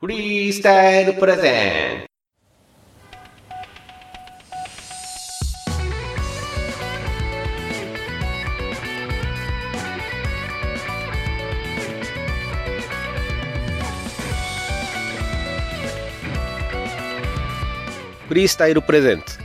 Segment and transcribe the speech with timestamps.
[0.00, 2.06] フリースタイルプレゼン。
[18.28, 19.40] フリースタイルプレゼンツ。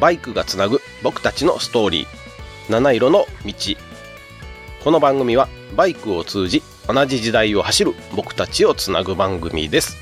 [0.00, 2.72] バイクがつなぐ僕たちのストーリー。
[2.72, 3.52] 七色の道。
[4.82, 9.96] この番組はバイクを通じ同じ時代を走る僕たちをつなぐ番組です。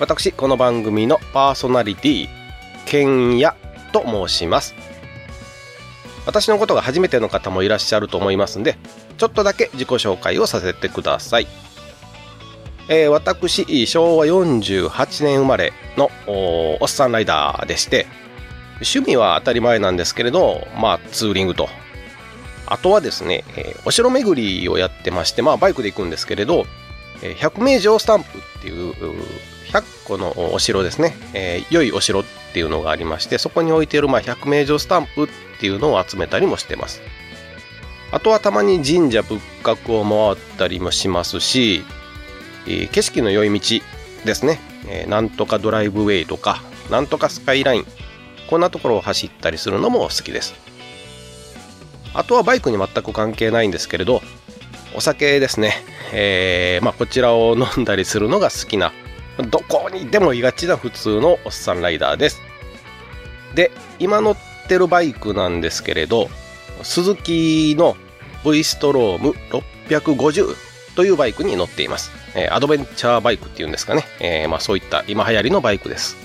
[0.00, 2.28] 私この番組のパーソナリティ
[2.86, 3.56] ケンヤ
[3.92, 4.74] と申します。
[6.26, 8.76] 私のことが初めての方もいらっしゃると思いますんで
[9.16, 11.46] ちょっとだけ自己紹介をさせてください。
[12.90, 16.10] えー、私、昭和48年生まれの
[16.80, 18.06] おっさんライダーでして、
[18.76, 21.68] 趣味は当たり前なんですけれど、まあ、ツーリングと。
[22.70, 26.66] あとはですね、えー、お城巡りをやってまして、まあ、バイクで行くんですけれど、
[27.22, 28.94] え、100名城スタンプっていう、
[29.72, 35.28] 100個のお城ですね、えー、良いお城っていうのがありまして、そこに置いている、まあ、100名城スタンプっ
[35.60, 37.02] ていうのを集めたりもしてます。
[38.10, 41.84] あとはたまに神社仏閣を回ったりもしますし、
[42.66, 43.80] えー、景色の良い道
[44.24, 47.86] ですね、えー、なんとかドライブウェイとか、なんとかスカイライン、
[48.48, 50.54] こんなところを走ったりするのも好きです。
[52.14, 54.22] あとはバイクに全く関係ないんですけれど、
[54.94, 55.74] お酒ですね、
[56.12, 58.92] えー、まあ、こちらを飲んだりするのが好きな、
[59.50, 62.40] どこにでもいがちな普通のおっさんライダーです。
[63.54, 64.36] で、今乗っ
[64.68, 66.28] てるバイクなんですけれど、
[66.82, 67.96] スズキの
[68.44, 69.34] V ストローム
[69.90, 70.54] 650
[70.96, 72.10] というバイクに乗っています。
[72.34, 74.04] え、アドベンチャーバイクっていうんですかね。
[74.20, 76.16] えー、まあそういった今流行りのバイクです。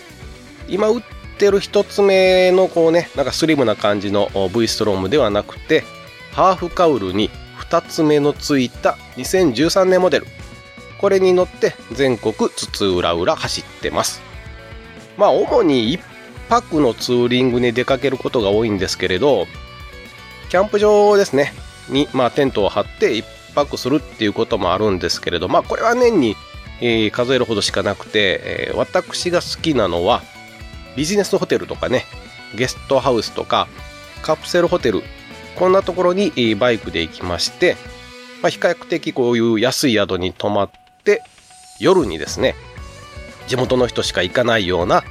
[0.67, 1.01] 今売っ
[1.33, 5.83] てる一つ目のこうね、なんかスリムな感じの V ストロームではなくて、
[6.31, 7.29] ハーフカウルに
[7.69, 10.27] 2つ目のついた2013年モデル。
[10.99, 14.21] これに乗って全国津々浦々走ってます。
[15.17, 16.01] まあ主に1
[16.49, 19.47] 泊のツーリングに出かけることが多いんですけれど、
[20.49, 21.53] キャンプ場ですね、
[21.89, 23.23] に、まあ、テントを張って1
[23.55, 26.35] 泊するっていうこともあるんですけれど、まあ、これは年に、
[26.81, 30.23] え、数えるほどしかなくて、え、私が好きなのは、
[30.95, 32.05] ビジネスホテルとかね、
[32.55, 33.67] ゲストハウスとか、
[34.21, 35.01] カプセルホテル、
[35.55, 37.75] こんなところにバイクで行きまして、
[38.41, 40.71] まあ、比較的こういう安い宿に泊まっ
[41.03, 41.23] て、
[41.79, 42.55] 夜にですね、
[43.47, 45.03] 地元の人しか行かないような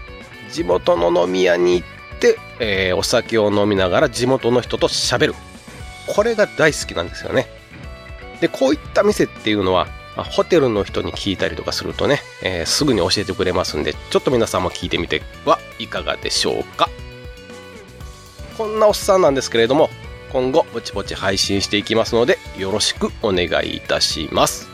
[0.53, 5.35] 地元の飲み屋に行って、えー、お酒を飲みながら地元の人と喋る。
[6.07, 7.47] これが大好きなんですよね。
[8.41, 16.91] で、こういった店っていうのは、まあ、ホテルの人に聞いたりとかするとね、えー、すぐに教えてくれますんで、ちょっと皆さんも聞いてみてはいかがでしょうか。
[18.59, 19.89] こんなおっさんなんですけれども、
[20.31, 24.69] 今後ぼちぼち配信していきますので、よろしくお願いいたします。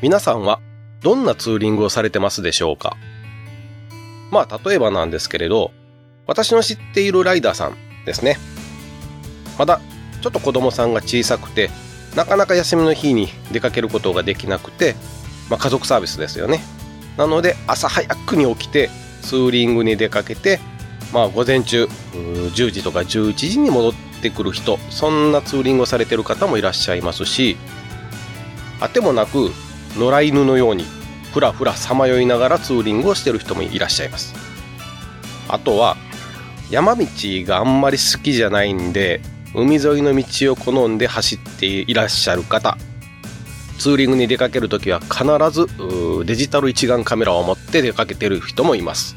[0.00, 0.60] 皆さんは
[1.02, 2.96] どんなツーリングをされてますでしょうか？
[4.30, 5.72] まあ、例えばなんですけれど、
[6.26, 8.36] 私の知っているライダーさんですね。
[9.58, 9.80] まだ
[10.20, 11.70] ちょっと子供さんが小さくて、
[12.16, 14.96] なかなか休みの日に出かけることができなくて、
[15.48, 16.60] まあ、家族サービスですよね。
[17.16, 18.90] なので、朝早くに起きて、
[19.22, 20.58] ツーリングに出かけて、
[21.12, 27.56] まあ、午前中、10時とか11時に戻ってくる人、そんなツーリングをされてる方もいらっしゃいますし、
[28.80, 29.50] あてもなく、
[29.96, 30.84] 野良犬のように
[31.32, 34.34] ふらふらさまよいながらツーリングをしてる人もいらっしゃいます。
[35.48, 35.96] あとは
[36.70, 39.20] 山道があんまり好きじゃないんで
[39.54, 42.76] 海沿いの道を好んで走っていらっしゃる方。
[43.78, 45.66] ツーリングに出かける時は必ず
[46.26, 49.16] デジタル一眼カメラを持って出かけてる人もいます。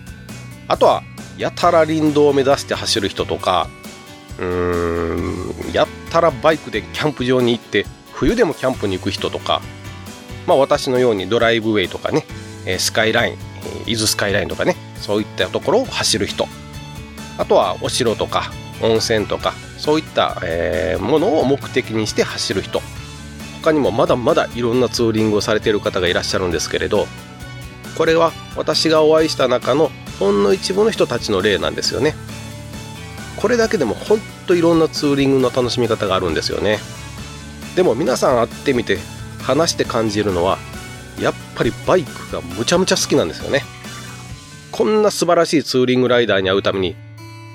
[0.68, 1.04] あとは
[1.38, 3.68] やたら林道を目指して走る人とか
[4.38, 9.62] うーんやったらバイクでキャンプ場に行って冬でもキャンプに行く人とか
[10.48, 12.26] まあ、私のようにドライブウェイとかね、
[12.80, 13.34] スカイライン、
[13.86, 16.48] 伊豆スカイラインとかね、そういったところを走る人。
[17.38, 18.52] あとはお城とか
[18.82, 22.82] 温泉とか、そういった、え、ものを目的にして走る人。
[23.62, 27.08] 他にもまだまだいろんなツーリングをされている方がいらっしゃるんですけれど、
[27.96, 32.16] これは私がお会いした中のほんの一部の人たちの例なんですよね。
[33.38, 36.80] これだけでもほんといろんなツーリングの楽しみ方があるんですよね。
[37.76, 38.98] でも皆さん会ってみて
[39.42, 40.58] 話して感じるのは
[41.20, 43.64] やっぱりバイクがむちゃむちゃ好きなんですよね
[44.72, 46.96] こんな素晴らしいツーリングライダーに会うために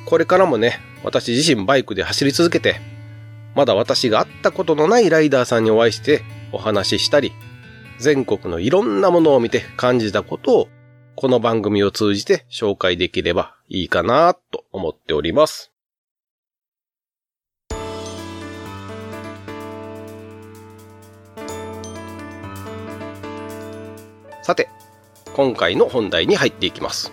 [0.06, 2.81] これからもね私自身バイクで走り続けて
[3.55, 6.23] まだ私が会ったことのないライダーさんにお会いして
[6.53, 7.33] お話ししたり
[7.99, 10.69] 全国のいろんなものを見て感じたことを
[11.15, 15.75] この番組を通じて紹介できればいいかなと思っております。
[24.47, 24.69] さて、
[25.35, 27.11] 今回の本題に入っていきます。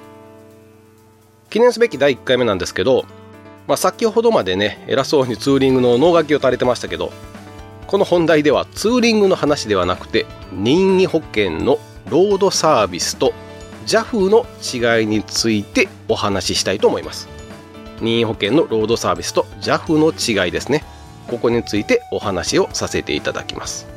[1.49, 3.05] 記念すべき第1回目なんですけど、
[3.65, 7.11] まあ、先ほどまでね、偉そうにツーリングの脳書きを垂れてましたけど、
[7.87, 13.33] この本題ではツーリングの話ではなくて、任意保険のロードサービスと
[13.87, 14.45] JAF の
[14.99, 17.27] 違いについてお話ししたいと思います。
[17.99, 20.11] 任意保険のロードサービスと JAF の
[20.45, 20.83] 違いですね。
[21.27, 23.87] ここについてお話をさせていただきます。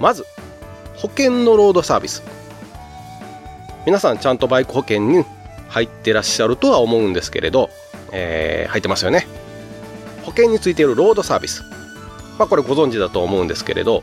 [0.00, 0.24] まず、
[1.00, 2.22] 保険のロードサービス。
[3.86, 5.24] 皆さんちゃんとバイク保険に
[5.68, 7.70] 入ってらっしゃるとは思うんですけれど、
[8.12, 9.26] えー、入ってますよね。
[10.24, 11.62] 保険についているロードサービス。
[12.38, 14.02] まあこれご存知だと思うんですけれど、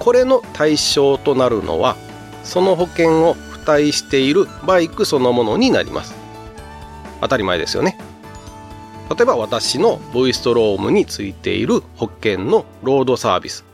[0.00, 1.94] これの対象となるのは、
[2.42, 6.16] その保険を付帯しているバイクそのものになります。
[7.20, 7.96] 当たり前ですよね。
[9.16, 13.64] 例えば私の V ストロームについている保険のロードサービス。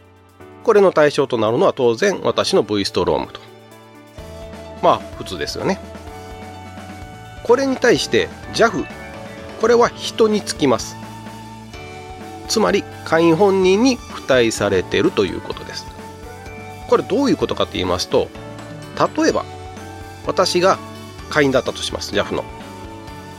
[0.64, 3.40] これの対象となるのは当然私の V ストロームと。
[4.82, 5.78] まあ普通ですよね。
[7.44, 8.84] これに対して JAF
[9.60, 10.96] これは人につきます。
[12.48, 15.86] つまり会員本人に付帯されているということです。
[16.88, 18.28] これどういうことかと言いますと
[19.16, 19.44] 例えば
[20.26, 20.76] 私が
[21.28, 22.14] 会員だったとします。
[22.14, 22.44] JAF の。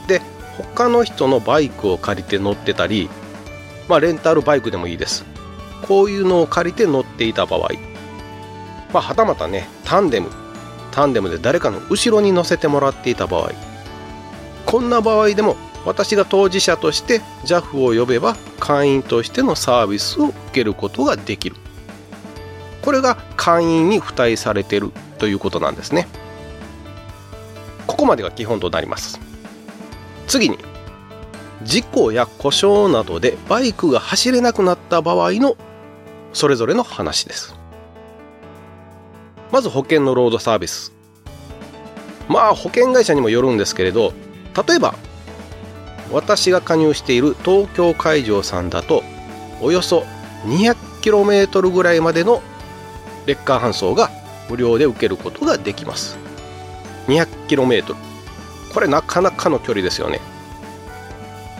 [0.08, 0.22] で
[0.58, 3.10] 他の人のバイクを借りて乗ってたり
[3.88, 5.31] まあレンタルバイクでもいいです。
[5.92, 7.68] こういうのを借りて乗っていた場合。
[8.94, 10.30] まあはたまたねタンデム
[10.92, 13.52] タンデムで誰かの後ろに乗せてもらっていた場合。
[14.66, 21.58] こんな場合でも私が当事者として JAF を呼べば会員としてのサービスを受けることができる。
[22.82, 26.08] これが会員に付帯されているということなんですね。
[27.86, 29.20] ここまでが基本となります。
[30.26, 30.58] 次に
[31.64, 35.58] 事故や故障などでバイクが走れなくなった場合の
[36.34, 37.56] それぞれの話です。
[39.52, 40.94] まず保険のロードサービス。
[42.28, 44.14] まあ保険会社にもよるんですけれど
[44.68, 44.96] 例えば
[46.12, 49.04] 私が加入している東京会場さんだと
[49.62, 50.06] およそ
[50.46, 52.42] 200km ぐらいまでの
[53.26, 54.10] レッカー搬送が
[54.50, 56.18] 無料で受けることができます。
[57.08, 57.96] 200km
[58.74, 60.22] これなかなかの距離ですよね。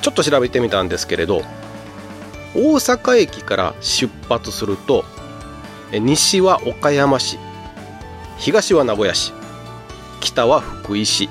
[0.02, 1.44] ちょっと調べてみたんですけれど
[2.56, 5.06] 大阪駅から出発すると
[5.92, 7.38] 西は岡山市
[8.38, 9.34] 東は名古屋市
[10.20, 11.30] 北は福井市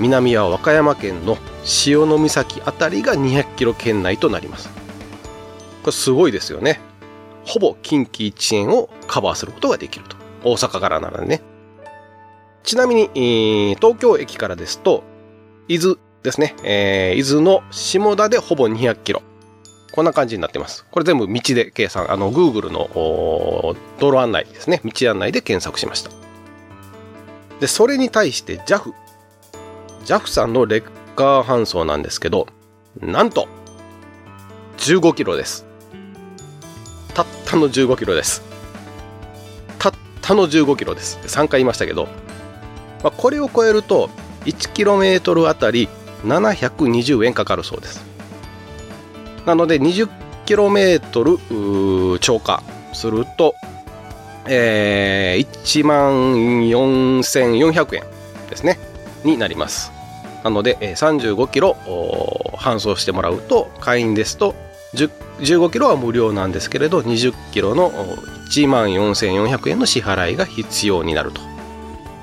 [0.00, 4.70] 南は和歌山県の潮岬あたりが200キロ圏内となります。
[5.82, 6.80] これすごいですよね。
[7.44, 10.16] ほぼ近畿一円をカバーすることができると。
[10.42, 11.42] 大阪からならね。
[12.62, 15.04] ちなみに、東京駅からですと、
[15.68, 16.54] 伊豆ですね。
[16.64, 19.22] えー、伊豆の下田でほぼ200キロ。
[19.92, 20.84] こんな感じになってます。
[20.90, 22.10] これ全部道で計算。
[22.12, 22.88] あの、Google の
[23.98, 24.80] 道路案内ですね。
[24.84, 26.10] 道案内で検索しました。
[27.60, 28.92] で、それに対して JAF。
[30.04, 30.84] JAF さんのレッ
[31.16, 32.46] カー搬送なんですけど、
[33.00, 33.48] なんと、
[34.78, 35.66] 15キロです。
[37.14, 38.42] たったの15キロです。
[39.78, 41.18] たったの15キロです。
[41.24, 42.06] 3回言いましたけど、
[43.02, 44.08] まあ、これを超えると、
[44.44, 45.88] 1キロメートルあたり
[46.24, 48.09] 720円かかるそうです。
[49.46, 50.08] なので、20
[50.46, 51.38] キロメートル
[52.20, 53.54] 超過すると、
[54.46, 56.12] えー、1万
[56.68, 58.02] 4400円
[58.48, 58.78] ですね、
[59.24, 59.92] になります。
[60.42, 61.76] なので、35キロ
[62.54, 64.54] 搬送してもらうと、会員ですと、
[64.94, 67.90] 15キロは無料なんですけれど、20キロの
[68.50, 71.40] 1万4400円の支払いが必要になると。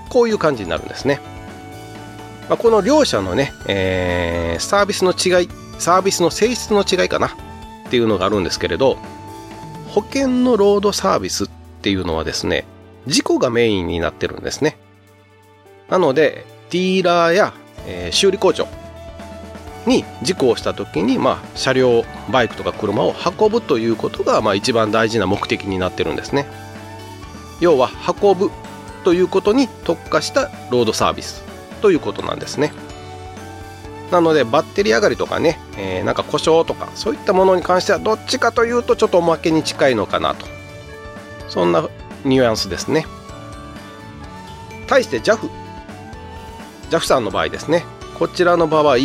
[0.09, 1.19] こういう感じになるんですね。
[2.50, 7.31] まあ、この両者のね、えー、サービスの違い、サービスの性質の違いかなっ
[7.89, 8.98] ていうのがあるんですけれど、
[9.89, 11.50] 保険のロードサービスっ
[11.81, 12.65] ていうのはですね、
[13.05, 14.77] 事故がメインになってるんですね。
[15.89, 17.53] なので、ディーラーや
[17.88, 18.67] えー、修理工場
[19.88, 26.46] に事故をした時に、まあ、車両バイクとか車を運ぶということが、まあ、一番大事な目的になってるんですね
[27.62, 27.89] 要は
[28.22, 28.51] 運ぶ
[29.05, 31.41] ということに特化したロードサービス
[31.81, 32.74] ということなんですね
[34.12, 40.46] なのでバッテリー上がりとかね、えー、なんか故障とかそういったものに関してはどっちかというとちょっとおまけに近いのかなと。
[41.50, 41.88] そんな
[42.26, 43.06] ニュアンスですね。
[44.88, 45.50] 対して JAF
[46.90, 47.84] JAF さんの場合ですね。
[48.18, 48.98] こちらの場合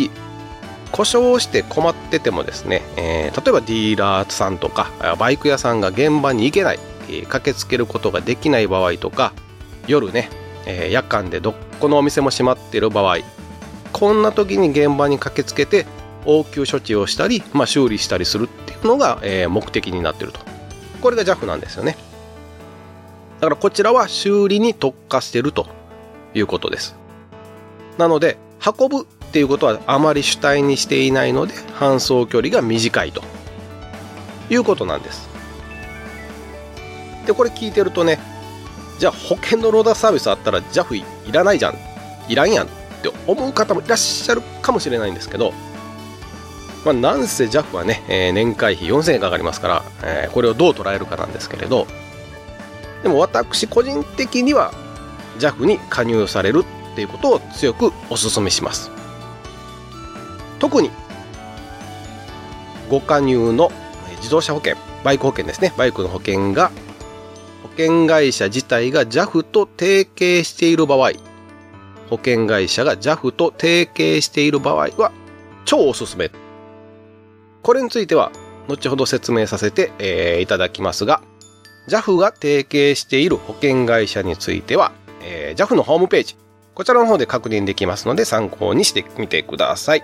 [0.91, 6.79] 故障をして困っててもですね、えー、例えばディーラーさんとかバイク屋さんが現場に行けない、
[7.09, 9.33] えー、駆けつけることができない場合とか
[9.87, 10.29] 夜ね
[10.65, 13.17] えー、夜間でどこのお店も閉まっている場合
[13.93, 15.85] こんな時に現場に駆けつけて
[16.25, 20.39] 応急処置をしたり、まあ、修理したりするっていうのが、えー、目的になっていると。
[21.01, 21.97] これが JAF なんですよね。
[23.39, 25.67] だからこちらは修理に特化してると
[26.33, 26.95] いうことです。
[27.97, 33.21] なので運ぶっていうことはあまり主体にしていないので搬送距離が短いと
[34.49, 35.27] いうことなんです。
[37.27, 38.19] でこれ聞いてるとね
[38.99, 41.75] じゃあ保険のローダーサービスあったら JAF いらないじゃん。
[42.29, 42.82] いらんやん。
[43.09, 45.53] って思う方もいらっしゃるかもしれないんですけど
[46.85, 51.87] まあ、なんせ JAF はね、えー、年会費4000円かかりますから、えー、これをどう捉えるかなんですけれど
[53.03, 54.73] でも私個人的には
[55.39, 58.91] JAF に加入されるっていうことを強くお勧めします。
[60.59, 60.91] 特に
[62.89, 63.71] ご加入の
[64.17, 65.73] 自動車保険バイク保険ですね。
[65.77, 66.71] バイクの保険が
[67.63, 71.11] 保険会社自体が JAF と提携している場合
[72.09, 75.11] 保険会社が JAF と提携している場合は
[75.65, 76.31] 超おすすめ
[77.61, 78.31] これについては
[78.67, 81.21] 後ほど説明させて、えー、いただきますが
[81.87, 84.91] JAF が提携している保険会社については、
[85.21, 86.37] えー、JAF のホームページ
[86.73, 90.03] こちらの方で確認できますので参考にしてみてください。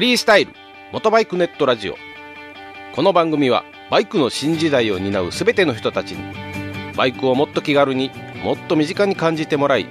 [0.00, 0.54] フリースタイル
[0.92, 1.96] 元バイクネットラジオ。
[2.94, 8.10] この番組はバイクの新時代を担う全ての人たちにバイクをもっと気軽に
[8.42, 9.86] もっと身近に感じてもらい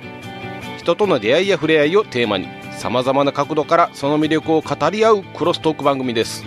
[0.80, 6.44] 人との出会いや触れ合いをテーマにさまざまな角度からその魅力を語り合うクロストーク番組です。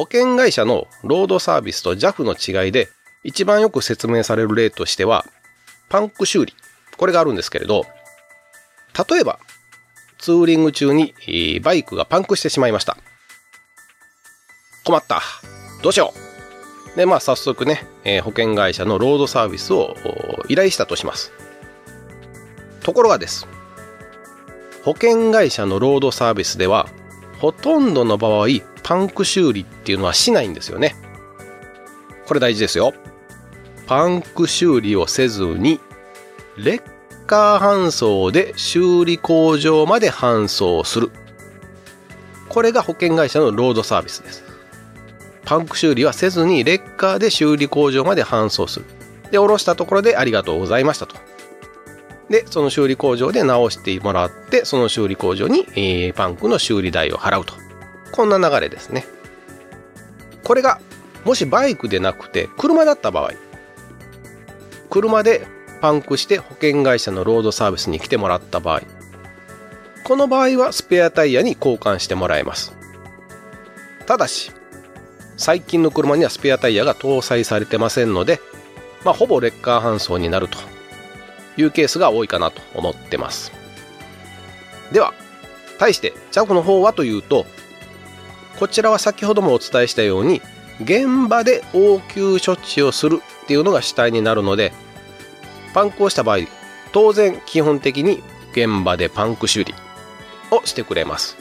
[0.00, 2.88] 保険会社のロードサービスと JAF の違いで
[3.22, 5.26] 一番よく説明される例としては
[5.90, 6.54] パンク修理。
[6.96, 7.84] これがあるんですけれど
[9.10, 9.38] 例えば
[10.16, 11.12] ツーリング中に
[11.62, 12.96] バイクがパンクしてしまいました。
[14.86, 15.20] 困った。
[15.82, 16.14] どうしよ
[16.94, 16.96] う。
[16.96, 19.96] でまあ早速ね、え、保険会社のロードサービスを
[20.48, 21.30] 依頼したとします。
[22.82, 23.46] ところがです。
[24.82, 26.88] 保険会社のロードサービスでは
[27.38, 28.46] ほとんどの場合
[28.82, 30.96] パンク修理っていうのはしないんですよね。
[32.26, 32.94] これ大事ですよ。
[33.86, 35.80] パンク修理をせずに、
[36.56, 36.82] レッ
[37.26, 41.10] カー搬送で修理工場まで搬送する。
[42.48, 44.44] これが保険会社のロードサービスです。
[45.44, 48.86] パンク修理はせずにレッカーで修理工場まで搬送する。
[49.30, 51.16] で、下ろしたところでありがとうございましたと。
[52.28, 57.54] で、その修理工場で直してもらって、その修理工場に、えー、パンクの修理代を払うと。
[58.12, 59.04] こんな流れですね。
[60.44, 60.80] これが
[61.24, 63.32] もしバイクでなくて車だった場合。
[64.88, 65.46] 車で
[65.80, 68.82] パンクして保険会社のロードサービスに来てもらった場合。
[70.04, 72.74] この場合はスペアタイヤに交換してもらえます。
[74.06, 74.52] ただし
[75.36, 78.40] 最近の車にはスペアタイヤが搭載されてませんので、
[79.04, 80.58] まあ、ほぼレッカー搬送になると。
[81.56, 83.52] いうケースが多いかなと思ってます。
[84.92, 85.14] では
[85.78, 87.46] 対して JAF の方はというと
[88.60, 90.42] こちらは先ほどもお伝えしたように
[90.82, 94.72] 現場で応急処置をするっていうのが主体になるので
[95.72, 96.40] パンクをした場合
[96.92, 99.74] 当然基本的に現場でパンク修理
[100.50, 101.38] をしてくれます。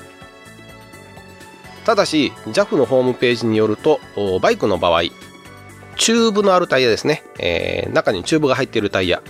[1.83, 3.99] ただし JAF のホームページによると
[4.41, 5.03] バイクの場合
[5.97, 9.21] チューブのあるタイヤですね、えー、中にチューブが入っているタイヤ。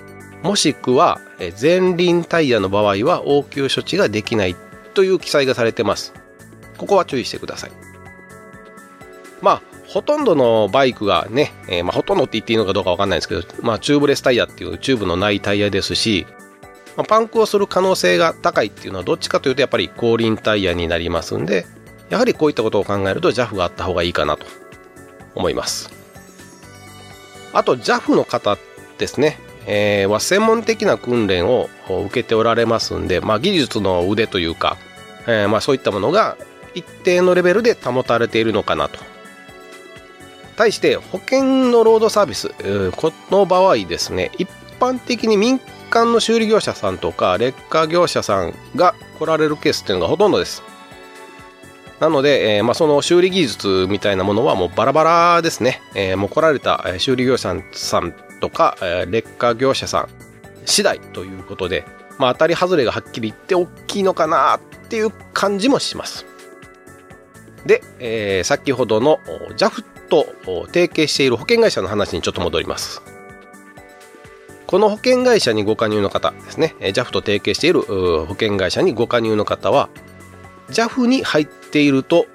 [0.44, 1.20] もしくは
[1.60, 4.56] 前輪タイヤの場合は応急処置ができない
[4.94, 6.14] という記載がされてます。
[6.80, 7.72] ここは注意してください。
[9.42, 16.26] まあ、ほとんどのバイクがね、えー、まあ、ほとんどって言っていいのかどうかわかんないですけど、まあ、チューブレスタイヤっていうチューブのないタイヤですし、
[16.96, 21.66] まあ、パンクをする可能性が高いっていうのはどっちかというとやっぱり後輪タイヤになりますんで、
[22.10, 24.46] やはりこういったことを考えると JAF があった方がいいかなと
[25.36, 25.90] 思います。
[27.54, 28.58] あと JAF の方
[28.98, 34.78] ですね、えー、は専門的な訓練を受けておられますんで、まあ、技術の腕というか、
[35.26, 36.38] えー、まあそういったものが
[36.76, 39.00] 一定のレベルで保たれているのかなと。
[40.56, 42.50] 対して保険のロードサービス、
[42.96, 44.50] この場合ですね、一
[44.80, 45.60] 般的に民
[45.90, 50.64] 間の修理業者さんとか劣化業者さんが来られるケースっていうのがほとんどです。
[52.00, 55.82] なので、えー、まあ、その修理技術みたいなものはもうバラバラですね。
[55.96, 60.10] えー、もう来られた修理業者さんとか、えー、劣化業者さん
[60.66, 61.86] 次第ということで、
[62.18, 64.60] まあ、当たり外れがはっきり言って大きいのかなっ
[64.90, 66.26] ていう感じもします。
[67.66, 69.20] で、えー、先ほどの
[69.58, 70.28] JAF と
[70.68, 73.02] 提携している保険会社の話にちょっと戻ります。
[74.66, 79.90] この保険会社にご加入の方ですね、JAF と提携している保険会社にご加入の方は、
[80.70, 82.28] JAF に入っていると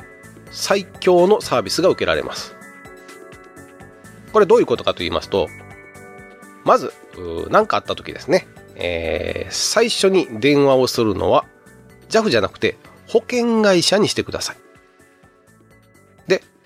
[0.51, 2.55] 最強のサービスが受けられます。
[4.33, 5.49] これどういうことかと言いますと、
[6.65, 6.93] まず、
[7.51, 11.45] 何かあった時ですね、えー、最初に電話をするのは
[12.09, 12.77] JAF じゃなくて
[13.07, 14.64] 保険会社にしてください。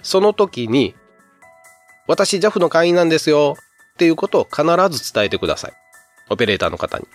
[0.03, 0.95] その時に、
[2.07, 3.57] 私 JAF の会員なんですよ
[3.95, 4.63] っていうことを必
[4.97, 5.73] ず伝えてください。
[6.31, 7.07] オペレーターの方に。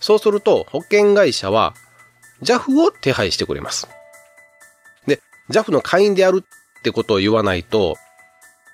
[0.00, 1.74] そうすると保険会社は
[2.42, 3.88] JAF を手配してくれます。
[5.06, 7.96] で、JAF の会員であるってことを言わないと、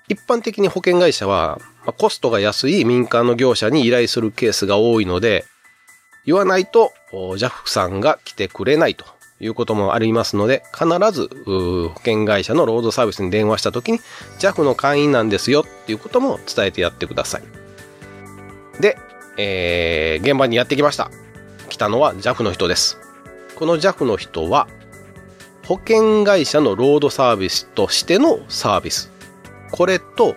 [0.09, 5.45] 一般的に保険会社は、まコストが安い民間の業者に依頼するケースが多いので、
[6.25, 9.05] 言わないと JAF さんが来てくれないと
[9.41, 13.99] いうこともありますので、必ず保険会社のロードサービスに電話した時に
[14.39, 17.43] JAF の会員なんですよっていうことも伝えてやってください。
[18.79, 18.97] で、
[19.37, 21.09] えー、現場にやってきました。
[21.69, 22.99] 来たのは JAF の人です。
[23.55, 24.67] この JAF の人は、
[25.65, 29.11] 保険会社のロードサービスとしてのサービス。
[29.71, 30.35] これと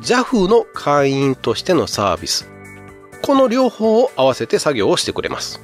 [0.00, 2.48] JAF の会員としてのサービス。
[3.22, 5.60] この両方を合わせて作業をしてくれます。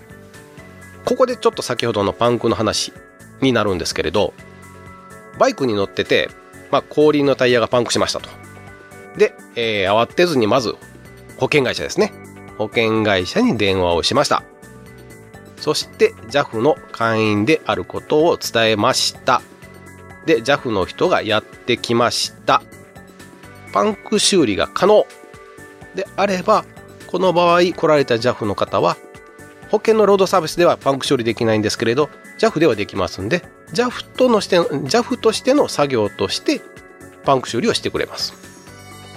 [1.04, 2.92] ここでちょっと先ほどのパンクの話
[3.40, 4.35] になるんですけれど、
[5.38, 6.30] バイクに乗ってて、
[6.71, 8.28] まあ、後輪のタイヤがパンクしましたと。
[9.16, 10.75] で、えー、慌てずにまず
[11.37, 12.12] 保険会社ですね。
[12.59, 14.42] 保険会社に電話をしました。
[15.56, 19.42] そして JAF の会員であることを伝えました。
[20.26, 22.62] で、JAF の人がやってきました。
[23.73, 25.06] パンク修理が可能
[25.94, 26.64] であれば、
[27.06, 28.97] この場合来られた JAF の方は、
[29.72, 36.61] 保険のロードサービスではパンク処理できないんですけれど、JAF ではできますんで、JAF とのして JAF としての作業として
[37.24, 38.35] パンク修理をしてくれます。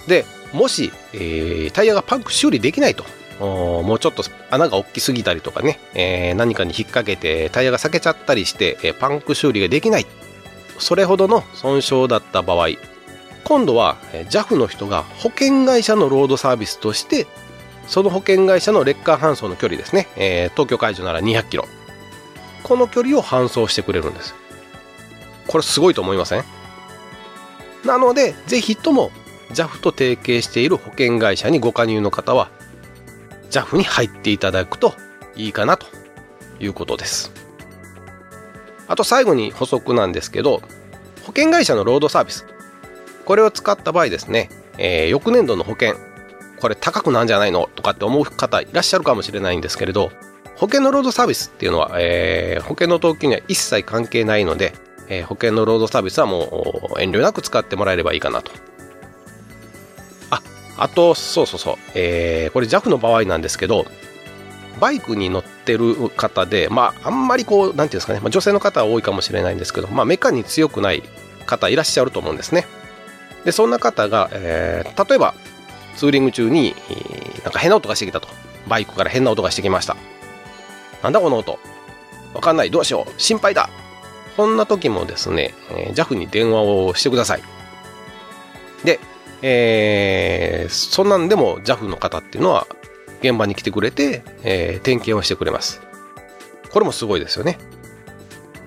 [0.08, 3.04] で、もし、えー、タイヤがパンク修理できないと、
[3.42, 10.06] もうちょっと穴が大きすぎたりとかね、えー、何かに引っ掛けてタイヤが裂けちゃったりして、えー、パンク修理ができない。
[10.80, 12.70] それほどの損傷だった場合、
[13.44, 13.98] 今度は
[14.30, 17.28] JAF の人が保険会社のロードサービスとして
[17.88, 21.68] その保険会社の劣化搬送の距離ですね、えー、東京会場なら200キロ。
[22.64, 24.34] この距離を搬送してくれるんです。
[25.48, 26.44] これすごいと思いません？
[27.86, 29.12] なのでぜひとも
[29.52, 32.50] JAF と提携している保険会社にご加入の方は
[33.52, 34.96] JAF に入っていただくと
[35.36, 35.86] いいかなと
[36.60, 37.32] いうことです。
[38.88, 40.62] あと最後に補足なんですけど
[41.22, 42.48] 保険会社のロードサービス。
[43.26, 45.96] これを使った場合ですね、えー、翌年度の保険、
[46.60, 50.12] これ高くなんじゃないのとかって思う方いらっしゃるかもしれないんですけれど、
[50.56, 54.74] 保険のロードサービスっていうのは、えー、保険の登記には一切関係ないので、
[55.10, 58.52] えー、保険のロードサービスはもう遠慮なく使ってもらえればいいかなと。
[60.30, 60.42] あ、
[60.78, 63.86] あと、そうそうそう、えー、これ JAF の場合なんですけど、
[64.80, 71.04] バイクに乗ってる方で、まあ、あんまりこう、なんていうんですかね、まあ、女性の方は多いかもしれないんですけど、まあ、メカに強くない
[71.46, 72.66] 方いらっしゃると思うんですね。
[73.44, 75.34] で、そんな方が、えー、例えば、
[75.96, 78.28] ツーリング中にえ、なんか変な音がしてきたと。
[78.68, 79.96] バイクから変な音がしてきました。
[81.04, 81.60] なんだこの音。
[82.34, 82.72] わかんない。
[82.72, 83.22] どうしよう。
[83.22, 83.70] 心配だ。
[84.36, 87.44] こんな時もですね、えー、JAF に電話をしてください。
[88.84, 89.00] で、
[89.42, 92.68] えー、そんなんでも JAF の方っていうのは
[93.22, 95.82] 現場に来てくれて、えー、点検をしてくれます。
[96.72, 97.58] これもすごいですよね。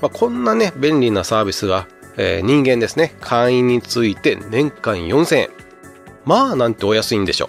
[0.01, 1.89] まあ、こんなね、便利なサービスが
[2.19, 5.51] えー、人間ですね、会員について年間4000円。
[6.29, 7.49] まあ、なんてお安いんでしょ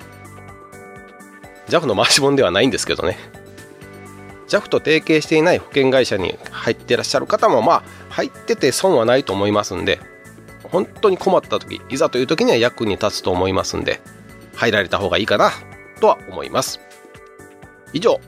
[1.67, 1.69] う。
[1.69, 3.17] JAF の回し本ではないんですけどね。
[4.47, 9.99] JAF と提携していない保険会社に入ってらっしゃる方も、まあ、入ってて損はないと思いますんで、
[10.63, 13.99] 本当に困った時、いざという時には役に立つと思いますんで、
[14.55, 15.51] 入られた方がいいかな、
[15.99, 16.79] とは思います。
[17.91, 18.21] 以上、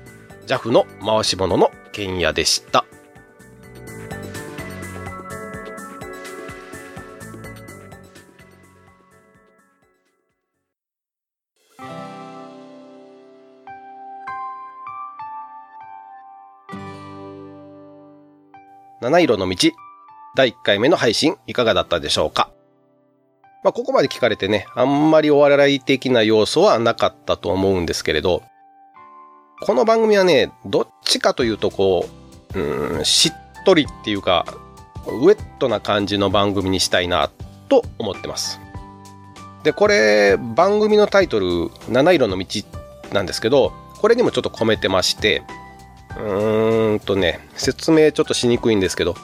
[0.47, 2.83] JAF の回し物の剣屋でした。
[19.01, 19.71] 七色の道、
[20.35, 22.51] 第1回目の配信いかがだったでしょうか？
[23.63, 28.43] まあ、ここまで聞かれてね、あんまりお笑い的な要素はなかったと思うんですけれど、
[29.61, 32.07] この番組はね、どっちかというとこ
[32.53, 34.45] う、うん、しっとりっていうか、
[35.07, 37.31] ウェットな感じの番組にしたいな
[37.69, 38.59] と思ってます。
[39.63, 42.45] で、これ、番組のタイトル、七色の道
[43.13, 45.41] なんですけど、これにもちょっと込めてまして、
[46.17, 49.15] うーんとね、説明ちょっとしにくいんですけど、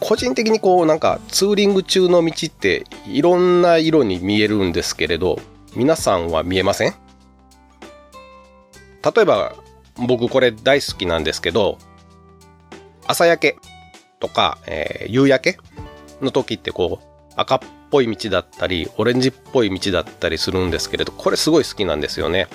[0.00, 5.38] 個人的にこうなんかツーリング中の道っていろんな色に見えるんですけれど、
[5.74, 6.94] 皆さんは見えません？
[9.02, 9.54] 例えば
[9.96, 11.78] 僕これ大好きなんですけど、
[13.06, 13.56] 朝焼け
[14.20, 15.58] とか、えー、夕焼け
[16.20, 22.48] の時ってこう赤っぽい道だったり、オレンジっぽい道だったりするんですけれど、これすごい好きなんですよね。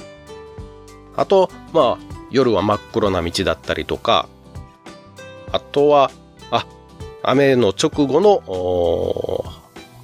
[1.15, 4.28] あと、まあ、夜は真っ黒な道だったりとか、
[5.54, 6.12] あとは、
[6.52, 6.65] あ、
[7.24, 9.45] 雨の直後の、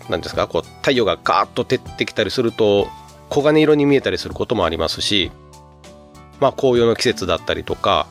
[0.10, 2.88] 何ですか、こう、太陽がガーッと照ってきたりすると、
[3.30, 5.30] 黄金色に見えたりすることもありますし、
[6.40, 8.08] まあ、紅葉の季節だったりとか、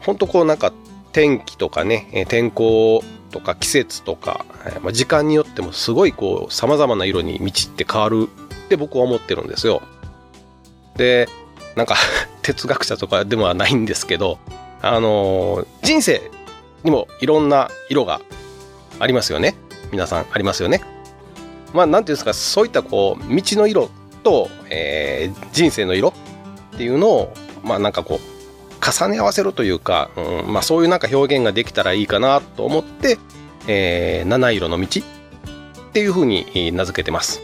[0.00, 0.72] ほんとこうなんか
[1.12, 4.46] 天気とかね、天候とか季節とか、
[4.80, 8.28] まあ、時間によってもすごいこう様々な色に道って変わる
[8.66, 9.82] って僕は思ってるんですよ。
[10.96, 11.28] で、
[11.74, 11.96] なんか
[12.44, 14.38] 哲学者とかではないんですけど、
[14.82, 16.30] あの、人生
[16.84, 18.20] にもいろんな色が
[19.00, 19.56] ありますよね。
[19.90, 20.82] 皆さんありますよね。
[21.72, 23.90] まあ、なんていうんですか、そういったこう、道の色
[24.22, 26.10] と、えー、人生の色
[26.74, 28.34] っていうのを、まあなんかこう、
[28.84, 33.18] 重ね合わせるというか、うん、まあそういうなんか表現ができたらいいかなと思って、
[33.66, 37.40] えー、七色の道っていうふうに名付けてます。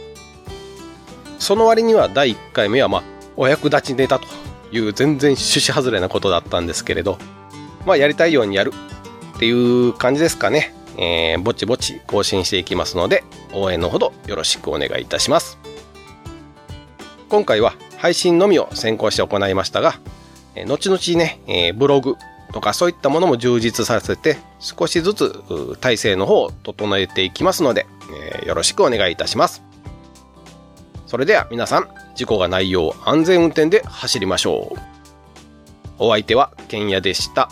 [1.39, 3.03] その割には第1回目はまあ、
[3.35, 4.27] お役立ちネタと
[4.71, 7.17] いう全然趣旨外れなことだったんですけれど、
[7.85, 8.73] まあやりたいようにやる
[9.35, 10.73] っていう感じですかね。
[10.97, 15.57] えー、ぼちぼち更新していきますので、応援のほどよろしくお願いいたします。
[17.29, 19.99] 今回は配信のみを先行して行いましたが、
[20.55, 22.15] え後々ね、えー、ブログ
[22.53, 27.87] とかそういったものも充実させて、少しずつ体制の方を整えていきますので、
[28.33, 29.63] えー、よろしくお願いいたします。
[31.07, 34.79] それでは皆さん、事故がないよう安全運転で走りましょう。
[35.99, 37.49] お相手は、けんやでした。